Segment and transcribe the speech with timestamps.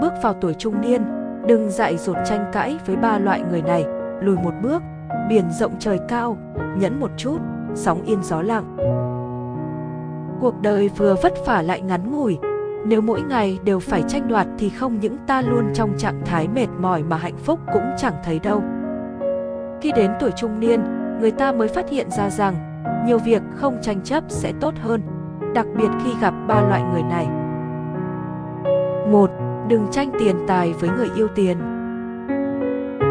[0.00, 1.02] Bước vào tuổi trung niên,
[1.46, 3.84] đừng dại dột tranh cãi với ba loại người này,
[4.20, 4.82] lùi một bước,
[5.28, 6.36] biển rộng trời cao,
[6.78, 7.38] nhẫn một chút,
[7.74, 8.76] sóng yên gió lặng.
[10.40, 12.38] Cuộc đời vừa vất vả lại ngắn ngủi,
[12.86, 16.48] nếu mỗi ngày đều phải tranh đoạt thì không những ta luôn trong trạng thái
[16.48, 18.62] mệt mỏi mà hạnh phúc cũng chẳng thấy đâu.
[19.80, 20.80] Khi đến tuổi trung niên,
[21.20, 22.54] người ta mới phát hiện ra rằng
[23.06, 25.02] nhiều việc không tranh chấp sẽ tốt hơn,
[25.54, 27.28] đặc biệt khi gặp ba loại người này.
[29.10, 29.30] Một,
[29.68, 31.58] Đừng tranh tiền tài với người yêu tiền.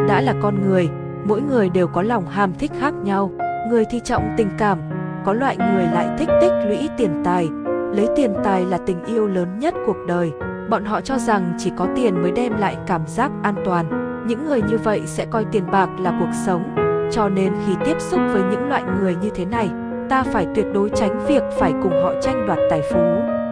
[0.08, 0.90] Đã là con người,
[1.28, 3.32] mỗi người đều có lòng ham thích khác nhau,
[3.70, 4.80] người thì trọng tình cảm,
[5.26, 7.50] có loại người lại thích tích lũy tiền tài,
[7.94, 10.32] lấy tiền tài là tình yêu lớn nhất cuộc đời.
[10.70, 13.86] Bọn họ cho rằng chỉ có tiền mới đem lại cảm giác an toàn.
[14.28, 16.76] Những người như vậy sẽ coi tiền bạc là cuộc sống,
[17.12, 19.70] cho nên khi tiếp xúc với những loại người như thế này,
[20.10, 23.00] ta phải tuyệt đối tránh việc phải cùng họ tranh đoạt tài phú.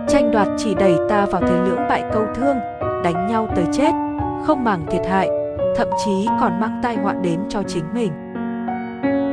[0.07, 2.57] Tranh đoạt chỉ đẩy ta vào thế lưỡng bại câu thương,
[3.03, 3.91] đánh nhau tới chết,
[4.45, 5.29] không màng thiệt hại,
[5.75, 8.11] thậm chí còn mang tai họa đến cho chính mình.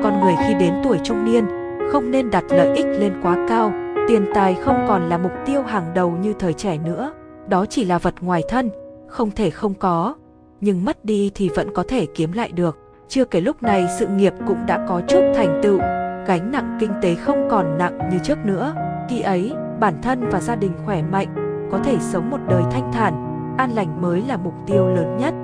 [0.03, 1.45] Con người khi đến tuổi trung niên,
[1.93, 3.73] không nên đặt lợi ích lên quá cao,
[4.09, 7.13] tiền tài không còn là mục tiêu hàng đầu như thời trẻ nữa,
[7.49, 8.71] đó chỉ là vật ngoài thân,
[9.07, 10.15] không thể không có,
[10.61, 12.79] nhưng mất đi thì vẫn có thể kiếm lại được.
[13.09, 15.79] Chưa kể lúc này sự nghiệp cũng đã có chút thành tựu,
[16.27, 18.75] gánh nặng kinh tế không còn nặng như trước nữa.
[19.09, 21.29] Khi ấy, bản thân và gia đình khỏe mạnh,
[21.71, 23.30] có thể sống một đời thanh thản,
[23.61, 25.35] an lành mới là mục tiêu lớn nhất.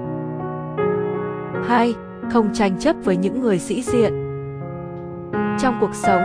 [1.68, 1.94] 2.
[2.32, 4.12] Không tranh chấp với những người sĩ diện.
[5.58, 6.22] Trong cuộc sống,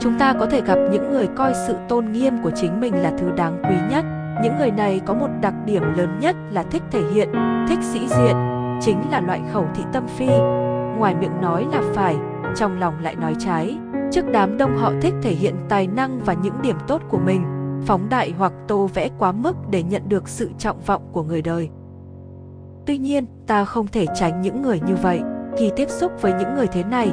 [0.00, 3.12] chúng ta có thể gặp những người coi sự tôn nghiêm của chính mình là
[3.18, 4.04] thứ đáng quý nhất.
[4.42, 7.28] Những người này có một đặc điểm lớn nhất là thích thể hiện,
[7.68, 8.36] thích sĩ diện,
[8.80, 10.28] chính là loại khẩu thị tâm phi.
[10.98, 12.16] Ngoài miệng nói là phải,
[12.56, 13.78] trong lòng lại nói trái.
[14.12, 17.44] Trước đám đông họ thích thể hiện tài năng và những điểm tốt của mình,
[17.86, 21.42] phóng đại hoặc tô vẽ quá mức để nhận được sự trọng vọng của người
[21.42, 21.70] đời.
[22.86, 25.20] Tuy nhiên, ta không thể tránh những người như vậy.
[25.58, 27.12] Khi tiếp xúc với những người thế này,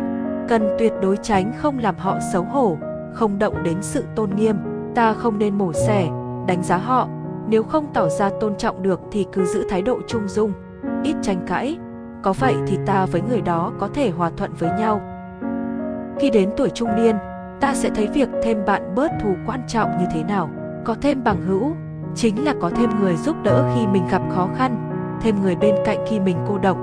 [0.49, 2.77] cần tuyệt đối tránh không làm họ xấu hổ,
[3.13, 4.57] không động đến sự tôn nghiêm.
[4.95, 6.09] Ta không nên mổ xẻ,
[6.47, 7.07] đánh giá họ.
[7.50, 10.51] Nếu không tỏ ra tôn trọng được thì cứ giữ thái độ trung dung,
[11.03, 11.77] ít tranh cãi.
[12.23, 15.01] Có vậy thì ta với người đó có thể hòa thuận với nhau.
[16.19, 17.16] Khi đến tuổi trung niên,
[17.59, 20.50] ta sẽ thấy việc thêm bạn bớt thù quan trọng như thế nào.
[20.88, 21.75] Có thêm bằng hữu,
[22.16, 24.90] chính là có thêm người giúp đỡ khi mình gặp khó khăn,
[25.22, 26.78] thêm người bên cạnh khi mình cô độc,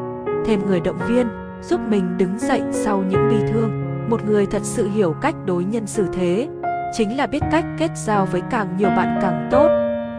[0.45, 1.27] thêm người động viên,
[1.63, 3.71] giúp mình đứng dậy sau những bi thương.
[4.11, 6.49] Một người thật sự hiểu cách đối nhân xử thế,
[6.93, 9.69] chính là biết cách kết giao với càng nhiều bạn càng tốt,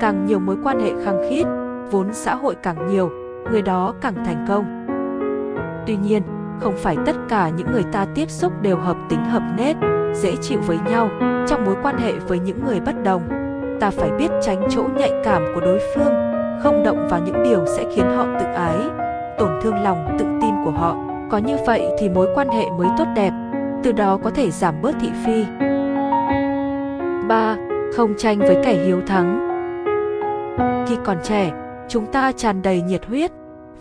[0.02, 1.46] càng nhiều mối quan hệ khăng khít,
[1.92, 3.10] vốn xã hội càng nhiều,
[3.52, 4.86] người đó càng thành công.
[5.88, 6.24] Tuy nhiên,
[6.60, 9.76] không phải tất cả những người ta tiếp xúc đều hợp tính hợp nết,
[10.14, 11.10] dễ chịu với nhau
[11.48, 13.45] trong mối quan hệ với những người bất đồng.
[13.80, 16.14] Ta phải biết tránh chỗ nhạy cảm của đối phương,
[16.64, 18.78] không động vào những điều sẽ khiến họ tự ái,
[19.38, 20.98] tổn thương lòng tự tin của họ.
[21.30, 23.32] Có như vậy thì mối quan hệ mới tốt đẹp,
[23.84, 25.46] từ đó có thể giảm bớt thị phi.
[27.28, 27.58] 3.
[27.96, 29.40] Không tranh với kẻ hiếu thắng
[30.88, 31.52] Khi còn trẻ,
[31.88, 33.32] chúng ta tràn đầy nhiệt huyết,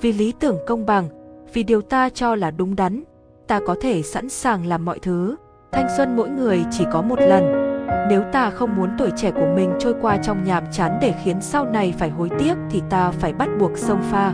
[0.00, 1.08] vì lý tưởng công bằng,
[1.52, 3.02] vì điều ta cho là đúng đắn,
[3.46, 5.36] ta có thể sẵn sàng làm mọi thứ.
[5.72, 7.63] Thanh xuân mỗi người chỉ có một lần.
[8.08, 11.40] Nếu ta không muốn tuổi trẻ của mình trôi qua trong nhàm chán để khiến
[11.40, 14.32] sau này phải hối tiếc thì ta phải bắt buộc sông pha.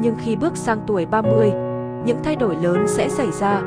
[0.00, 1.52] Nhưng khi bước sang tuổi 30,
[2.04, 3.60] những thay đổi lớn sẽ xảy ra.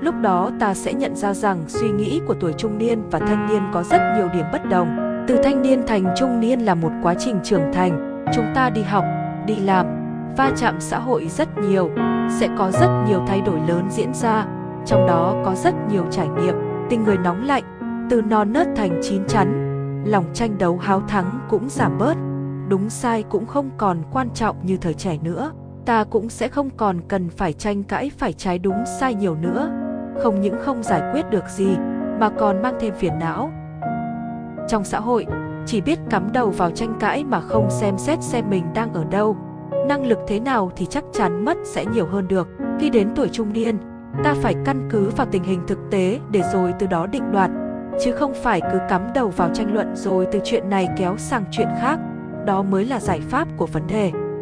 [0.00, 3.48] Lúc đó ta sẽ nhận ra rằng suy nghĩ của tuổi trung niên và thanh
[3.48, 5.24] niên có rất nhiều điểm bất đồng.
[5.28, 8.24] Từ thanh niên thành trung niên là một quá trình trưởng thành.
[8.34, 9.04] Chúng ta đi học,
[9.46, 9.86] đi làm,
[10.36, 11.90] va chạm xã hội rất nhiều,
[12.40, 14.46] sẽ có rất nhiều thay đổi lớn diễn ra,
[14.86, 16.54] trong đó có rất nhiều trải nghiệm,
[16.90, 17.64] tình người nóng lạnh,
[18.10, 19.64] từ non nớt thành chín chắn,
[20.06, 22.14] lòng tranh đấu háo thắng cũng giảm bớt,
[22.68, 25.52] đúng sai cũng không còn quan trọng như thời trẻ nữa,
[25.84, 29.70] ta cũng sẽ không còn cần phải tranh cãi phải trái đúng sai nhiều nữa,
[30.22, 31.76] không những không giải quyết được gì
[32.20, 33.50] mà còn mang thêm phiền não.
[34.68, 35.26] Trong xã hội,
[35.66, 39.04] chỉ biết cắm đầu vào tranh cãi mà không xem xét xem mình đang ở
[39.04, 39.36] đâu,
[39.88, 42.48] năng lực thế nào thì chắc chắn mất sẽ nhiều hơn được.
[42.80, 43.78] Khi đến tuổi trung niên,
[44.24, 47.50] ta phải căn cứ vào tình hình thực tế để rồi từ đó định đoạt,
[48.00, 51.44] chứ không phải cứ cắm đầu vào tranh luận rồi từ chuyện này kéo sang
[51.50, 51.98] chuyện khác.
[52.46, 54.12] Đó mới là giải pháp của vấn đề.